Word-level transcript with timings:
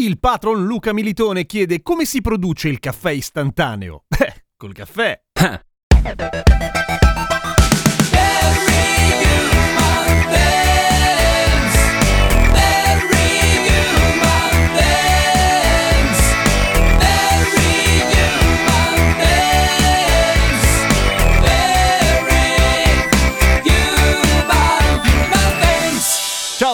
Il 0.00 0.20
patron 0.20 0.64
Luca 0.64 0.92
Militone 0.92 1.44
chiede 1.44 1.82
come 1.82 2.04
si 2.04 2.20
produce 2.20 2.68
il 2.68 2.78
caffè 2.78 3.10
istantaneo. 3.10 4.04
Beh, 4.06 4.44
col 4.56 4.72
caffè. 4.72 5.20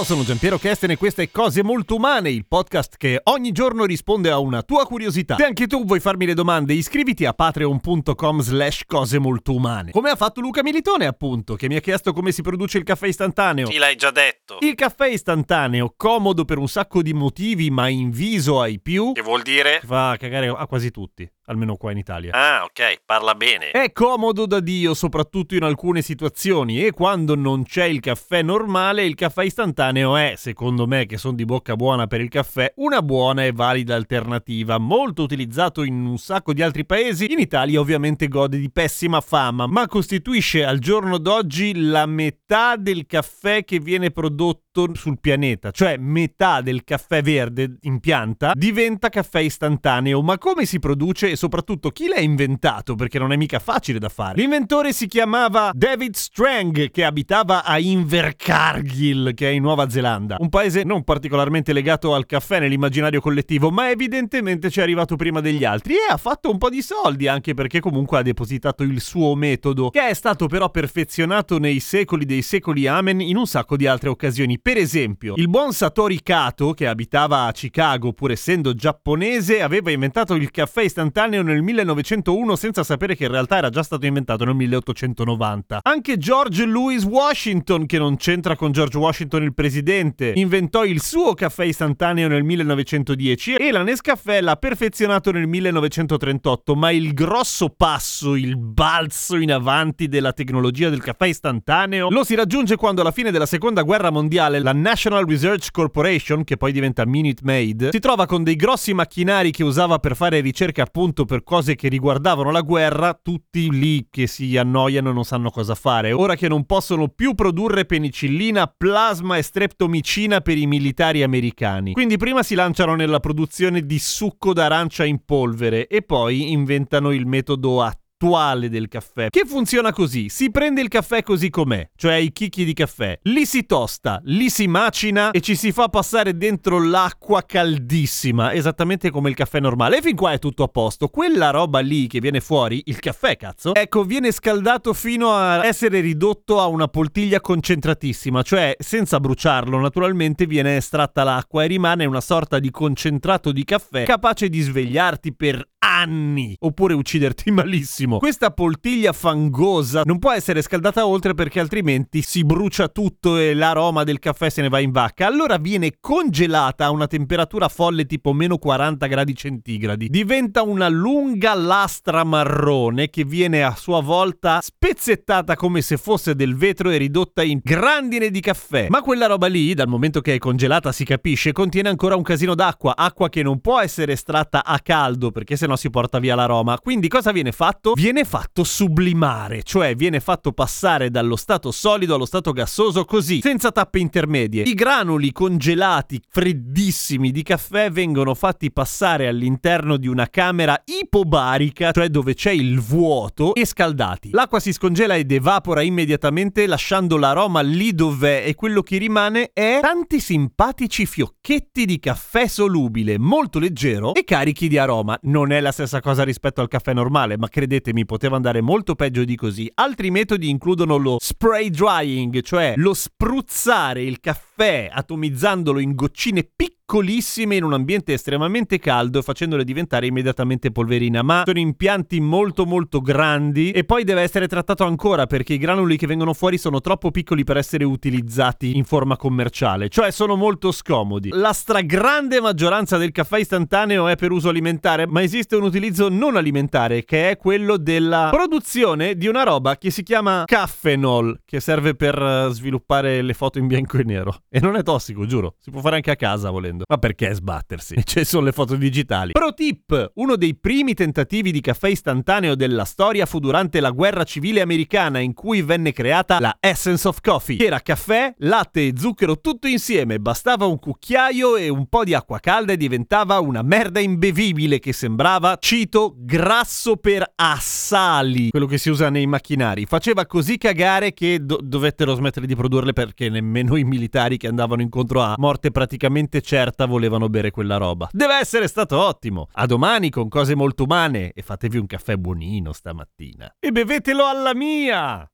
Ciao, 0.05 0.17
sono 0.17 0.27
Giampiero 0.27 0.59
Kesten 0.59 0.91
e 0.91 0.97
questa 0.99 1.23
è 1.23 1.31
Cose 1.31 1.63
Molto 1.63 1.95
Umane, 1.95 2.29
il 2.29 2.45
podcast 2.47 2.99
che 2.99 3.23
ogni 3.25 3.53
giorno 3.53 3.87
risponde 3.87 4.29
a 4.29 4.39
una 4.39 4.63
tua 4.63 4.85
curiosità. 4.85 5.35
Se 5.37 5.45
anche 5.45 5.67
tu 5.67 5.87
vuoi 5.87 5.99
farmi 5.99 6.27
le 6.27 6.35
domande, 6.35 6.75
iscriviti 6.75 7.25
a 7.25 7.33
patreon.com 7.33 8.41
slash 8.43 8.83
cose 8.87 9.19
molto 9.19 9.55
umane. 9.55 9.93
Come 9.93 10.11
ha 10.11 10.17
fatto 10.17 10.43
Luca 10.43 10.63
Militone, 10.63 11.07
appunto, 11.07 11.55
che 11.55 11.69
mi 11.69 11.77
ha 11.77 11.81
chiesto 11.81 12.13
come 12.13 12.33
si 12.33 12.43
produce 12.43 12.77
il 12.77 12.85
caffè 12.85 13.07
istantaneo. 13.07 13.67
Sì, 13.71 13.79
l'hai 13.79 13.97
già 13.97 14.11
detto. 14.11 14.59
Il 14.61 14.75
caffè 14.75 15.07
istantaneo, 15.07 15.95
comodo 15.97 16.45
per 16.45 16.59
un 16.59 16.69
sacco 16.69 17.01
di 17.01 17.15
motivi, 17.15 17.71
ma 17.71 17.89
inviso 17.89 18.61
ai 18.61 18.81
più, 18.83 19.13
Che 19.13 19.23
vuol 19.23 19.41
dire? 19.41 19.81
fa 19.87 20.17
cagare 20.19 20.49
a 20.49 20.67
quasi 20.67 20.91
tutti, 20.91 21.27
almeno 21.47 21.77
qua 21.77 21.91
in 21.93 21.99
Italia. 21.99 22.33
Ah, 22.33 22.65
ok, 22.65 23.03
parla 23.05 23.35
bene. 23.35 23.71
È 23.71 23.93
comodo 23.93 24.47
da 24.47 24.61
Dio, 24.61 24.95
soprattutto 24.95 25.55
in 25.55 25.63
alcune 25.63 26.03
situazioni, 26.03 26.85
e 26.85 26.93
quando 26.93 27.35
non 27.35 27.65
c'è 27.65 27.85
il 27.85 28.01
caffè 28.01 28.43
normale, 28.43 29.05
il 29.05 29.15
caffè 29.15 29.45
istantaneo 29.45 30.17
è, 30.17 30.35
secondo 30.37 30.87
me, 30.87 31.07
che 31.07 31.19
sono 31.19 31.35
di 31.35 31.45
bocca 31.45 31.77
buona 31.77 32.07
per 32.07 32.21
il 32.21 32.29
caffè, 32.29 32.73
una 32.77 33.03
buona 33.03 33.45
e 33.45 33.53
valida 33.53 33.95
alternativa, 33.95 34.79
molto 34.79 35.23
utilizzato 35.23 35.83
in 35.83 36.05
un 36.05 36.19
sacco 36.19 36.53
di 36.53 36.63
altri 36.63 36.85
paesi. 36.85 37.33
In 37.33 37.39
Italia 37.39 37.81
ovviamente 37.81 38.29
gode 38.29 38.59
di 38.59 38.71
pessima 38.71 39.21
fama, 39.21 39.67
ma 39.67 39.87
costituisce 39.87 40.65
al 40.65 40.79
giorno 40.79 41.19
d'oggi 41.19 41.75
la 41.75 42.07
metà 42.07 42.77
del 42.77 43.07
caffè 43.07 43.65
che 43.65 43.79
viene 43.79 44.11
prodotto 44.11 44.63
sul 44.95 45.21
pianeta, 45.21 45.71
cioè 45.71 45.97
metà 45.99 46.61
del 46.61 46.83
caffè 46.83 47.23
verde 47.23 47.77
in 47.83 48.01
pianta 48.01 48.53
diventa 48.57 49.09
caffè 49.09 49.39
istantaneo. 49.39 50.21
Ma 50.21 50.37
come 50.37 50.65
si 50.65 50.81
produce 50.81 51.34
soprattutto 51.37 51.91
chi 51.91 52.09
l'ha 52.09 52.21
inventato? 52.21 52.95
Perché 52.95 53.19
non 53.19 53.33
è 53.33 53.37
mica 53.37 53.59
facile 53.59 53.99
da 53.99 54.09
fare. 54.09 54.41
L'inventore 54.41 54.93
si 54.93 55.07
chiamava 55.07 55.71
David 55.75 56.15
Strang, 56.15 56.91
che 56.91 57.05
abitava 57.05 57.65
a 57.65 57.79
Invercargill, 57.79 59.35
che 59.35 59.49
è 59.49 59.53
in 59.53 59.63
Nuova 59.63 59.89
Zelanda, 59.89 60.37
un 60.39 60.49
paese 60.49 60.83
non 60.85 61.05
particolarmente 61.05 61.73
legato 61.73 62.15
al 62.15 62.27
caffè 62.27 62.61
nell'immaginario 62.61 63.21
collettivo, 63.21 63.71
ma 63.71 63.91
evidentemente 63.91 64.71
ci 64.71 64.81
è 64.81 64.83
arrivato 64.83 65.17
prima 65.17 65.41
degli 65.41 65.65
altri 65.65 65.95
e 65.95 66.11
ha 66.11 66.17
fatto 66.17 66.51
un 66.51 66.59
po' 66.59 66.71
di 66.71 66.83
soldi, 66.83 67.29
anche 67.29 67.55
perché 67.55 67.81
comunque 67.81 68.19
ha 68.19 68.23
depositato 68.23 68.83
il 68.83 69.01
suo 69.01 69.35
metodo, 69.35 69.91
che 69.91 70.09
è 70.09 70.15
stato 70.15 70.47
però 70.47 70.71
perfezionato 70.71 71.59
nei 71.59 71.81
secoli 71.81 72.25
dei 72.25 72.43
secoli 72.43 72.87
amen 72.87 73.21
in 73.21 73.37
un 73.37 73.47
sacco 73.47 73.77
di 73.77 73.87
altre 73.87 74.09
occasioni. 74.09 74.59
Per 74.61 74.77
esempio, 74.77 75.35
il 75.37 75.49
buon 75.49 75.73
Satori 75.73 76.23
Kato, 76.23 76.73
che 76.73 76.87
abitava 76.87 77.45
a 77.45 77.53
Chicago 77.53 78.13
pur 78.13 78.31
essendo 78.31 78.75
giapponese, 78.75 79.63
aveva 79.63 79.91
inventato 79.91 80.35
il 80.35 80.51
caffè 80.51 80.83
istantaneo 80.83 81.24
nel 81.27 81.63
1901 81.63 82.57
senza 82.57 82.83
sapere 82.83 83.17
che 83.17 83.25
in 83.25 83.31
realtà 83.31 83.57
era 83.57 83.71
già 83.71 83.83
stato 83.83 84.07
inventato 84.07 84.45
nel 84.45 84.55
1890. 84.55 85.81
Anche 85.83 86.17
George 86.17 86.65
Louis 86.65 87.05
Washington, 87.05 87.87
che 87.87 87.99
non 87.99 88.17
c'entra 88.17 88.57
con 88.57 88.73
George 88.73 88.99
Washington 88.99 89.43
il 89.43 89.55
presidente, 89.55 90.33
inventò 90.35 90.85
il 90.85 91.01
suo 91.01 91.35
caffè 91.35 91.65
istantaneo 91.65 92.29
nel 92.29 92.43
1910 92.43 93.55
e 93.55 93.71
la 93.71 93.83
Nescafè 93.83 94.41
l'ha 94.41 94.57
perfezionato 94.57 95.31
nel 95.31 95.47
1938, 95.47 96.75
ma 96.75 96.91
il 96.91 97.15
grosso 97.15 97.69
passo, 97.71 98.35
il 98.35 98.57
balzo 98.57 99.37
in 99.37 99.53
avanti 99.53 100.09
della 100.09 100.33
tecnologia 100.33 100.91
del 100.91 101.03
caffè 101.03 101.27
istantaneo 101.27 102.09
lo 102.11 102.25
si 102.25 102.35
raggiunge 102.35 102.77
quando 102.77 103.01
alla 103.01 103.11
fine 103.11 103.31
della 103.31 103.47
seconda 103.47 103.83
guerra 103.83 104.11
mondiale 104.11 104.59
la 104.59 104.73
National 104.73 105.27
Research 105.27 105.71
Corporation, 105.71 106.45
che 106.45 106.57
poi 106.57 106.73
diventa 106.73 107.05
Minute 107.07 107.43
Maid, 107.45 107.91
si 107.91 107.99
trova 108.01 108.27
con 108.27 108.43
dei 108.43 108.57
grossi 108.57 108.93
macchinari 108.93 109.51
che 109.51 109.63
usava 109.63 109.99
per 109.99 110.17
fare 110.17 110.41
ricerche 110.41 110.81
appunto 110.81 111.14
per 111.25 111.45
cose 111.45 111.77
che 111.77 111.87
riguardavano 111.87 112.51
la 112.51 112.63
guerra, 112.63 113.15
tutti 113.15 113.71
lì 113.71 114.09
che 114.11 114.27
si 114.27 114.57
annoiano 114.57 115.11
e 115.11 115.13
non 115.13 115.25
sanno 115.25 115.51
cosa 115.51 115.77
fare. 115.77 116.11
Ora 116.11 116.35
che 116.35 116.49
non 116.49 116.67
possono 116.67 117.07
più 117.07 117.35
produrre 117.35 117.85
penicillina, 117.85 118.67
plasma 118.67 119.37
e 119.37 119.43
streptomicina 119.43 120.41
per 120.41 120.59
i 120.59 120.67
militari 120.67 121.23
americani. 121.23 121.93
Quindi 121.93 122.17
prima 122.17 122.43
si 122.43 122.57
lanciano 122.57 122.97
nella 122.97 123.21
produzione 123.21 123.87
di 123.87 124.01
succo 124.01 124.53
d'arancia 124.53 125.05
in 125.05 125.25
polvere 125.25 125.87
e 125.87 126.03
poi 126.03 126.51
inventano 126.51 127.13
il 127.13 127.27
metodo 127.27 127.81
attuale 128.25 128.69
del 128.71 128.89
caffè. 128.89 129.29
Che 129.29 129.45
funziona 129.45 129.93
così? 129.93 130.29
Si 130.29 130.51
prende 130.51 130.81
il 130.81 130.89
caffè 130.89 131.23
così 131.23 131.51
com'è 131.51 131.91
cioè 131.97 132.15
i 132.15 132.33
chicchi 132.33 132.65
di 132.65 132.73
caffè. 132.73 133.19
Li 133.23 133.45
si 133.45 133.67
tosta 133.67 134.21
li 134.25 134.49
si 134.49 134.67
macina 134.67 135.31
e 135.31 135.41
ci 135.41 135.55
si 135.55 135.73
fa 135.73 135.89
passare 135.89 136.37
dentro 136.37 136.83
l'acqua 136.83 137.43
caldissima 137.45 138.53
esattamente 138.53 139.11
come 139.11 139.29
il 139.29 139.37
caffè 139.37 139.61
normale. 139.61 139.99
E 139.99 140.03
fin 140.03 140.17
qua 140.17 140.33
è 140.33 140.39
tutto 140.39 140.63
a 140.63 140.69
posto. 140.69 141.09
Quella 141.09 141.51
roba 141.51 141.81
lì 141.81 142.07
che 142.07 142.21
viene 142.21 142.41
fuori 142.41 142.83
il 142.87 142.99
caffè 142.99 143.37
cazzo 143.37 143.75
ecco 143.75 144.05
viene 144.05 144.33
scaldato 144.33 144.93
fino 144.93 145.33
a 145.33 145.65
essere 145.65 146.01
ridotto 146.01 146.61
a 146.61 146.67
una 146.67 146.89
poltiglia 146.89 147.41
concentratissima 147.41 148.43
cioè 148.43 148.75
senza 148.79 149.21
bruciarlo 149.21 149.79
naturalmente 149.79 150.47
viene 150.47 150.77
estratta 150.77 151.25
l'acqua 151.25 151.65
e 151.65 151.67
rimane 151.67 152.05
una 152.05 152.21
sorta 152.21 152.59
di 152.59 152.71
concentrato 152.71 153.53
di 153.53 153.65
caffè 153.65 154.05
capace 154.05 154.49
di 154.49 154.61
svegliarti 154.61 155.35
per 155.35 155.69
anni 155.85 156.57
oppure 156.61 156.95
ucciderti 156.95 157.51
malissimo. 157.53 158.19
Questa 158.19 158.51
poltiglia 158.51 159.13
fangosa 159.13 160.03
non 160.05 160.19
può 160.19 160.33
essere 160.33 160.63
scaldata 160.63 161.07
oltre 161.07 161.35
perché 161.35 161.61
altrimenti 161.61 162.23
si 162.23 162.45
brucia 162.45 162.89
tutto 162.89 163.37
e 163.37 163.55
l'aroma 163.55 164.03
del 164.05 164.19
caffè 164.19 164.49
se 164.49 164.63
ne 164.63 164.69
va 164.71 164.79
in 164.79 164.91
vacca. 164.91 165.27
Allora 165.27 165.59
viene 165.59 165.93
congelata 166.01 166.87
a 166.87 166.91
una 166.91 167.07
temperatura 167.07 167.69
folle 167.69 168.07
tipo 168.07 168.33
meno 168.33 168.57
40 168.57 169.07
gradi 169.07 169.35
centigradi. 169.35 170.09
Diventa 170.09 170.63
una 170.63 170.89
lunga 170.89 171.55
lastra 171.55 172.25
marrone 172.25 173.11
che 173.11 173.25
viene 173.25 173.63
a 173.63 173.75
sua 173.77 174.01
volta 174.01 174.61
spezzettata 174.63 175.57
come 175.57 175.83
se 175.83 175.99
fosse 175.99 176.35
del 176.35 176.57
vetro 176.57 176.91
e 176.91 176.97
ridotta 176.97 177.43
in 177.43 177.61
grandine 177.63 178.31
di 178.31 178.41
caffè. 178.41 178.87
Ma 178.89 179.03
quella 179.03 179.27
roba 179.27 179.47
lì, 179.47 179.75
dal 179.75 179.89
momento 179.89 180.21
che 180.21 180.35
è 180.35 180.39
congelata 180.39 180.93
si 180.93 181.05
capisce, 181.05 181.53
contiene 181.53 181.89
ancora 181.91 182.17
un 182.17 182.23
casino 182.23 182.55
d'acqua, 182.55 182.97
acqua 182.97 183.29
che 183.29 183.43
non 183.43 183.61
può 183.61 183.81
essere 183.81 184.13
estratta 184.13 184.65
a 184.65 184.79
caldo 184.81 185.31
perché 185.31 185.57
sennò 185.57 185.74
si 185.77 185.91
porta 185.91 186.19
via 186.19 186.35
l'aroma. 186.35 186.79
Quindi 186.79 187.09
cosa 187.09 187.33
viene 187.33 187.53
fatto? 187.53 187.93
Viene 187.95 188.25
fatto 188.25 188.65
sublimare, 188.65 189.63
cioè 189.63 189.95
viene 189.95 190.21
fatto 190.21 190.53
passare 190.53 191.11
dallo 191.11 191.37
stato 191.37 191.71
solido 191.71 192.15
allo 192.15 192.25
stato 192.27 192.53
gassoso 192.53 193.05
così, 193.05 193.41
senza 193.41 193.71
tappe 193.71 193.99
intermedie. 193.99 194.63
I 194.63 194.75
granuli 194.75 195.33
congelati, 195.33 196.21
freddissimi 196.29 197.31
di 197.31 197.43
caffè 197.43 197.91
vengono 197.91 198.35
fatti 198.35 198.73
passare 198.73 199.29
all'interno 199.29 199.97
di 199.97 200.09
una 200.09 200.29
camera 200.29 200.81
ipobarica, 200.85 201.93
cioè 201.93 202.09
dove 202.09 202.35
c'è 202.35 202.53
il 202.53 202.81
vuoto, 202.81 203.55
e 203.55 203.65
scaldati. 203.65 204.31
L'acqua 204.33 204.61
si 204.61 204.73
scongela 204.73 205.17
ed 205.17 205.31
evapora 205.31 205.83
immediatamente 205.83 206.67
lasciando 206.67 207.17
l'aroma 207.17 207.61
lì 207.61 207.95
dov'è 207.95 208.45
e 208.47 208.55
quello 208.55 208.83
che 208.83 208.99
rimane 208.99 209.51
è 209.53 209.79
tanti 209.81 210.21
simpatici 210.21 211.07
fiocchetti 211.07 211.85
di 211.85 211.99
caffè 211.99 212.47
solubile, 212.47 213.19
molto 213.19 213.59
leggero 213.59 214.15
e 214.15 214.25
carichi 214.25 214.69
di 214.69 214.79
aroma. 214.79 215.19
Non 215.23 215.53
è 215.53 215.61
la 215.65 215.73
stessa 215.73 216.01
cosa 216.01 216.23
rispetto 216.23 216.61
al 216.61 216.69
caffè 216.69 216.93
normale, 216.93 217.39
ma 217.39 217.49
credetemi, 217.49 218.05
poteva 218.05 218.37
andare 218.37 218.61
molto 218.61 218.95
peggio 218.95 219.25
di 219.25 219.35
così. 219.35 219.71
Altri 219.75 220.11
metodi 220.11 220.51
includono 220.51 220.97
lo 220.97 221.17
spray 221.19 221.71
drying, 221.71 222.43
cioè 222.43 222.75
lo 222.77 222.93
spruzzare 222.93 224.03
il 224.03 224.21
caffè 224.21 224.54
caffè 224.57 224.89
atomizzandolo 224.93 225.81
in 225.81 225.97
goccine 225.97 226.49
piccolissime 226.55 227.57
in 227.57 227.65
un 227.65 227.73
ambiente 227.73 228.13
estremamente 228.13 228.79
caldo 228.79 229.19
e 229.19 229.23
facendole 229.23 229.65
diventare 229.65 230.07
immediatamente 230.07 230.71
polverina, 230.71 231.23
ma 231.23 231.43
sono 231.45 231.59
impianti 231.59 232.21
molto 232.21 232.65
molto 232.65 233.01
grandi 233.01 233.73
e 233.73 233.83
poi 233.83 234.05
deve 234.05 234.23
essere 234.23 234.47
trattato 234.47 234.85
ancora 234.85 235.27
perché 235.27 235.55
i 235.55 235.59
granuli 235.59 235.97
che 235.97 236.07
vengono 236.07 236.35
fuori 236.35 236.57
sono 236.57 236.81
troppo 236.81 237.11
piccoli 237.11 237.43
per 237.43 237.57
essere 237.57 237.83
utilizzati 237.83 238.77
in 238.77 238.85
forma 238.85 239.17
commerciale, 239.17 239.89
cioè 239.89 240.13
sono 240.13 240.37
molto 240.37 240.71
scomodi. 240.71 241.31
La 241.33 241.53
stragrande 241.53 242.41
maggioranza 242.41 242.97
del 242.97 243.11
caffè 243.11 243.41
istantaneo 243.41 244.07
è 244.07 244.15
per 244.15 244.31
uso 244.31 244.51
alimentare, 244.51 245.09
ma 245.09 245.21
esiste 245.21 245.57
un 245.57 245.65
utilizzo 245.65 246.09
non 246.09 246.37
alimentare 246.37 247.05
che 247.05 247.31
è 247.31 247.37
quello 247.37 247.77
della 247.77 248.29
produzione 248.31 249.17
di 249.17 249.27
una 249.27 249.43
roba 249.43 249.77
che 249.79 249.91
si 249.91 250.05
chiama 250.05 250.45
caffenol, 250.47 251.41
che 251.45 251.59
serve 251.59 251.97
per 251.97 252.17
eh, 252.17 252.49
sviluppare 252.53 253.21
le 253.21 253.35
foto 253.35 253.59
in 253.59 253.67
bianco 253.67 253.97
e 253.97 254.05
nero. 254.05 254.43
E 254.57 254.61
non 254.61 254.77
è 254.77 254.85
tossico, 254.85 255.27
giuro, 255.27 255.57
si 255.59 255.73
può 255.73 255.81
fare 255.81 255.97
anche 255.97 256.13
a 256.13 256.17
casa 256.17 256.49
volendo. 256.49 256.85
Ma 256.87 256.97
perché 256.99 257.35
sbattersi? 257.35 257.97
Ci 258.07 258.25
sono 258.25 258.45
le 258.45 258.53
foto 258.53 258.77
digitali. 258.77 259.33
Pro 259.33 259.53
tip! 259.53 260.13
Uno 260.15 260.37
dei 260.37 260.55
primi 260.55 260.95
tentativi 260.95 261.51
di 261.51 261.61
caffè 261.61 261.89
istantaneo 261.89 262.55
della 262.55 262.85
storia 262.85 263.27
fu 263.27 263.41
durante 263.41 263.81
la 263.81 263.91
guerra 263.91 264.23
civile 264.23 264.61
americana 264.61 265.19
in 265.19 265.35
cui 265.35 265.61
venne 265.63 265.91
creata 265.91 266.39
la 266.39 266.57
Essence 266.61 267.09
of 267.09 267.21
Coffee, 267.21 267.57
che 267.57 267.65
era 267.65 267.81
caffè, 267.81 268.33
latte 268.39 268.87
e 268.87 268.93
zucchero 268.97 269.41
tutto 269.41 269.67
insieme, 269.67 270.21
bastava 270.21 270.67
un 270.67 270.79
cucchiaio 270.79 271.57
e 271.57 271.69
un 271.69 271.89
po' 271.89 272.05
di 272.05 272.15
acqua 272.15 272.39
calda 272.39 272.75
e 272.75 272.77
diventava 272.77 273.41
una 273.41 273.63
merda 273.63 273.99
imbevibile 273.99 274.79
che 274.79 274.93
sembrava, 274.93 275.57
cito, 275.59 276.15
grasso 276.17 276.95
per 276.95 277.29
assali, 277.35 278.51
quello 278.51 278.67
che 278.67 278.79
si 278.79 278.89
usa 278.89 279.11
nei 279.11 279.27
macchinari. 279.27 279.85
Faceva 279.85 280.27
così 280.27 280.59
cagare 280.59 281.13
che 281.13 281.45
do- 281.45 281.59
dovettero 281.61 282.15
smettere 282.15 282.47
di 282.47 282.55
produrle 282.55 282.93
perché 282.93 283.29
nemmeno 283.29 283.75
i 283.75 283.83
militari 283.83 284.43
che 284.45 284.51
andavano 284.51 284.83
incontro 284.83 285.23
a 285.23 285.37
morte 285.39 285.71
praticamente 285.71 286.43
certa 286.43 286.85
volevano 286.85 287.31
bere 287.31 287.51
quella 287.51 287.79
roba. 287.79 288.11
Deve 288.13 288.39
essere 288.39 288.69
stato 288.69 289.01
ottimo. 289.01 289.49
A 289.53 289.65
domani 289.65 290.11
con 290.11 290.29
cose 290.29 290.55
molto 290.55 290.85
umane 290.85 291.33
e 291.33 291.41
fatevi 291.41 291.79
un 291.79 291.87
caffè 291.87 292.17
buonino 292.17 292.71
stamattina. 292.71 293.57
E 293.59 293.73
bevetelo 293.73 294.27
alla 294.27 294.55
mia! 294.55 295.27